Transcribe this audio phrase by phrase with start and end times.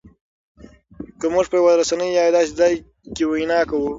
[1.19, 2.73] که مونږ په یوه رسنۍ او یا داسې ځای
[3.15, 3.89] کې وینا کوو